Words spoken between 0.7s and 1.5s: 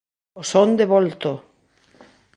de Volto!